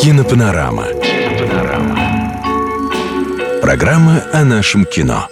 [0.00, 0.86] Кинопанорама.
[0.86, 1.98] Кинопанорама.
[3.62, 5.28] Программа о нашем кино.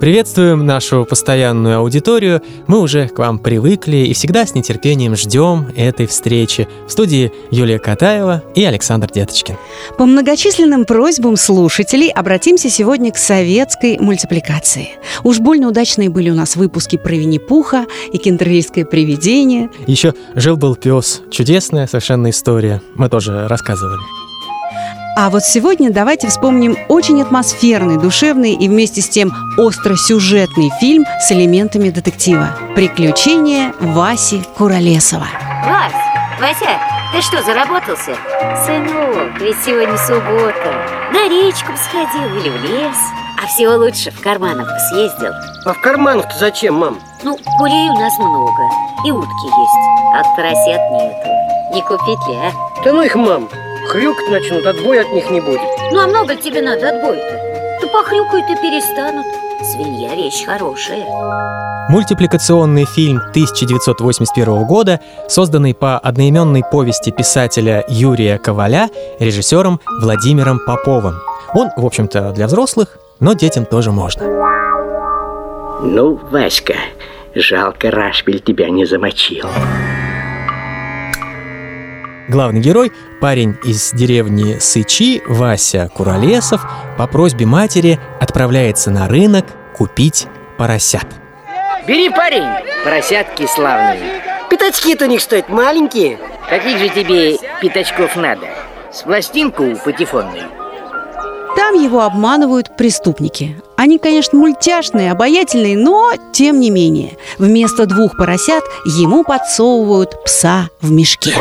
[0.00, 2.40] Приветствуем нашу постоянную аудиторию.
[2.68, 6.68] Мы уже к вам привыкли и всегда с нетерпением ждем этой встречи.
[6.86, 9.56] В студии Юлия Катаева и Александр Деточкин.
[9.98, 14.90] По многочисленным просьбам слушателей обратимся сегодня к советской мультипликации.
[15.24, 19.68] Уж больно удачные были у нас выпуски про Винни-Пуха и кентервильское привидение.
[19.88, 21.22] Еще «Жил-был пес».
[21.32, 22.80] Чудесная совершенно история.
[22.94, 23.98] Мы тоже рассказывали.
[25.20, 31.32] А вот сегодня давайте вспомним очень атмосферный, душевный и вместе с тем остросюжетный фильм с
[31.32, 35.26] элементами детектива «Приключения Васи Куролесова».
[35.66, 36.78] Вась, Вася,
[37.12, 38.12] ты что, заработался?
[38.64, 40.86] Сынок, ведь сегодня суббота.
[41.12, 42.96] На речку сходил или в лес.
[43.42, 45.32] А всего лучше в карманах съездил.
[45.64, 46.96] А в карманах-то зачем, мам?
[47.24, 48.70] Ну, курей у нас много.
[49.04, 50.14] И утки есть.
[50.14, 51.74] А поросят нету.
[51.74, 52.52] Не купить ли, а?
[52.84, 53.48] Да ну их, мам.
[53.88, 55.60] Хрюкать начнут, отбоя от них не будет.
[55.92, 57.78] Ну, а много тебе надо отбой-то?
[57.80, 59.24] Да похрюкают и перестанут.
[59.62, 61.06] Свинья вещь хорошая.
[61.88, 71.14] Мультипликационный фильм 1981 года, созданный по одноименной повести писателя Юрия Коваля режиссером Владимиром Поповым.
[71.54, 74.22] Он, в общем-то, для взрослых, но детям тоже можно.
[75.82, 76.74] Ну, Васька,
[77.34, 79.46] жалко, Рашпиль тебя не замочил.
[82.28, 86.60] Главный герой, парень из деревни Сычи, Вася Куролесов,
[86.98, 90.26] по просьбе матери отправляется на рынок купить
[90.58, 91.06] поросят.
[91.86, 92.44] Бери, парень,
[92.84, 94.20] поросятки славные.
[94.50, 96.18] Пятачки-то у них стоят маленькие.
[96.50, 98.46] Каких же тебе пятачков надо?
[98.92, 100.48] С пластинку патефонную?
[101.56, 103.60] Там его обманывают преступники.
[103.76, 107.16] Они, конечно, мультяшные, обаятельные, но тем не менее.
[107.38, 111.32] Вместо двух поросят ему подсовывают пса в мешке.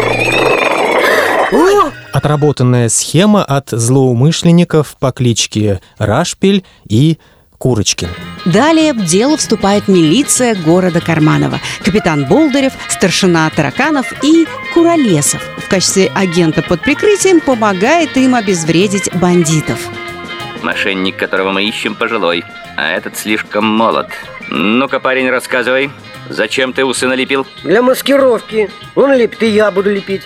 [2.13, 7.17] Отработанная схема от злоумышленников по кличке Рашпиль и
[7.57, 8.09] Курочкин.
[8.45, 15.41] Далее в дело вступает милиция города Карманова, капитан Болдырев, старшина Тараканов и Куролесов.
[15.57, 19.79] В качестве агента под прикрытием помогает им обезвредить бандитов.
[20.63, 22.43] Мошенник, которого мы ищем, пожилой,
[22.75, 24.07] а этот слишком молод.
[24.49, 25.91] Ну-ка, парень, рассказывай,
[26.29, 27.45] зачем ты усы налепил?
[27.63, 28.69] Для маскировки.
[28.95, 30.23] Он лепит, и я буду лепить.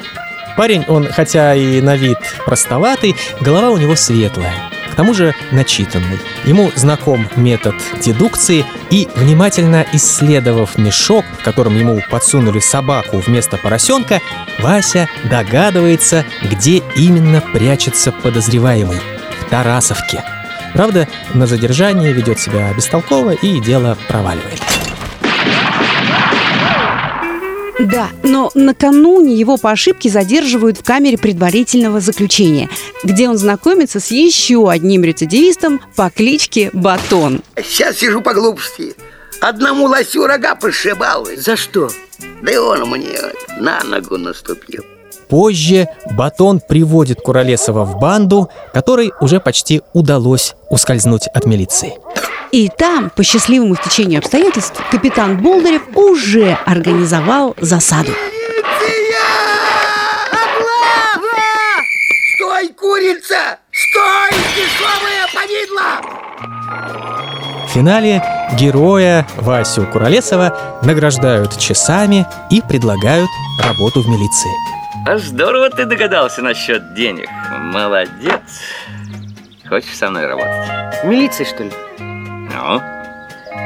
[0.57, 4.53] Парень, он хотя и на вид простоватый, голова у него светлая.
[4.91, 6.19] К тому же начитанный.
[6.43, 14.19] Ему знаком метод дедукции, и, внимательно исследовав мешок, в котором ему подсунули собаку вместо поросенка,
[14.59, 18.99] Вася догадывается, где именно прячется подозреваемый–
[19.41, 20.23] в Тарасовке.
[20.73, 24.61] Правда, на задержание ведет себя бестолково и дело проваливает.
[27.81, 32.69] Да, но накануне его по ошибке задерживают в камере предварительного заключения,
[33.03, 37.41] где он знакомится с еще одним рецидивистом по кличке Батон.
[37.57, 38.93] Сейчас сижу по глупости.
[39.39, 41.27] Одному лосю рога пошибал.
[41.37, 41.89] За что?
[42.43, 43.17] Да и он мне
[43.59, 44.83] на ногу наступил.
[45.27, 51.93] Позже Батон приводит Куролесова в банду, которой уже почти удалось ускользнуть от милиции.
[52.51, 58.11] И там, по счастливому стечению обстоятельств, капитан Болдырев уже организовал засаду.
[62.35, 63.57] Стой, курица!
[63.71, 66.01] Стой, дешевая повидло!
[67.67, 68.21] В финале
[68.59, 73.29] героя Васю Куролесова награждают часами и предлагают
[73.63, 74.51] работу в милиции.
[75.07, 77.29] А здорово ты догадался насчет денег.
[77.73, 78.41] Молодец.
[79.69, 81.01] Хочешь со мной работать?
[81.01, 81.71] В милиции, что ли?
[82.61, 82.79] Ну,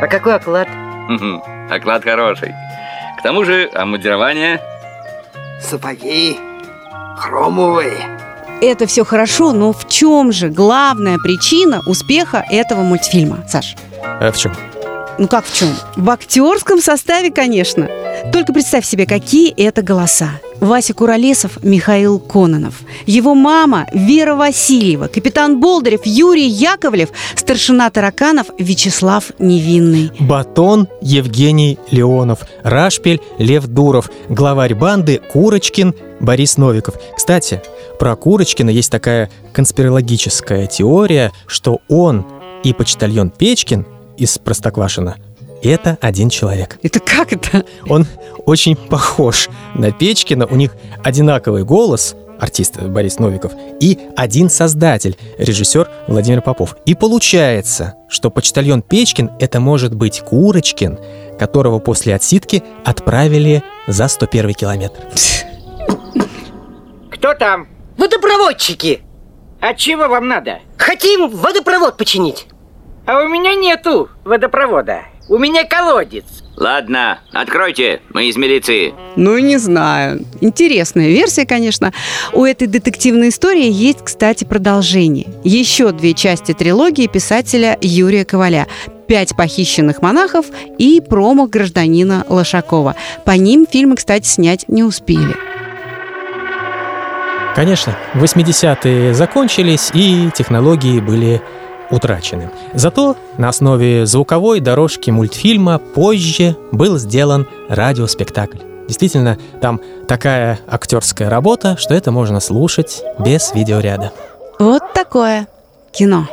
[0.02, 0.68] А какой оклад?
[1.70, 2.54] Оклад хороший.
[3.20, 4.62] К тому же, амудирование
[5.62, 6.40] Сапоги
[7.18, 7.98] хромовые.
[8.62, 13.76] Это все хорошо, но в чем же главная причина успеха этого мультфильма, Саш?
[14.02, 14.54] А в чем?
[15.18, 15.70] Ну как в чем?
[15.96, 17.90] В актерском составе, конечно.
[18.32, 20.30] Только представь себе, какие это голоса.
[20.60, 22.82] Вася Куролесов, Михаил Кононов.
[23.06, 30.12] Его мама Вера Васильева, капитан Болдырев, Юрий Яковлев, старшина Тараканов Вячеслав Невинный.
[30.20, 36.96] Батон Евгений Леонов, Рашпель Лев Дуров, главарь банды Курочкин Борис Новиков.
[37.16, 37.62] Кстати,
[38.00, 42.26] про Курочкина есть такая конспирологическая теория, что он
[42.64, 43.86] и почтальон Печкин
[44.18, 45.18] из Простоквашино
[45.62, 46.78] это один человек.
[46.84, 47.66] Это как это?
[47.90, 48.06] Он
[48.46, 55.90] очень похож на Печкина, у них одинаковый голос, артист Борис Новиков, и один создатель, режиссер
[56.08, 56.76] Владимир Попов.
[56.86, 61.00] И получается, что почтальон Печкин— это может быть Курочкин,
[61.40, 65.02] которого после отсидки отправили за 101 километр.
[67.12, 67.68] Кто там?
[67.98, 69.02] Водопроводчики!
[69.62, 70.60] А чего вам надо?
[70.78, 72.48] Хотим водопровод починить.
[73.08, 75.04] А у меня нету водопровода.
[75.28, 76.24] У меня колодец.
[76.56, 78.94] Ладно, откройте, мы из милиции.
[79.16, 80.24] Ну, не знаю.
[80.40, 81.92] Интересная версия, конечно.
[82.32, 85.28] У этой детективной истории есть, кстати, продолжение.
[85.44, 88.68] Еще две части трилогии писателя Юрия Коваля.
[89.08, 92.96] «Пять похищенных монахов» и «Промах гражданина Лошакова».
[93.24, 95.36] По ним фильмы, кстати, снять не успели.
[97.56, 101.42] Конечно, 80-е закончились, и технологии были
[101.92, 102.52] утрачены.
[102.74, 108.60] Зато на основе звуковой дорожки мультфильма позже был сделан радиоспектакль.
[108.88, 114.12] Действительно, там такая актерская работа, что это можно слушать без видеоряда.
[114.60, 115.48] Вот такое
[115.92, 116.28] кино.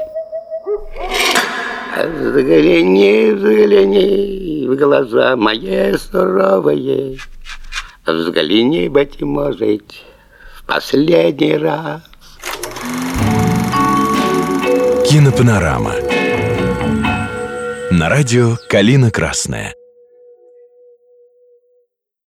[1.97, 7.19] Взгляни, взгляни в глаза мои суровые.
[8.07, 9.83] Взгляни, быть может,
[10.57, 12.03] в последний раз.
[15.13, 15.93] Кинопанорама.
[17.91, 19.75] На радио «Калина Красная».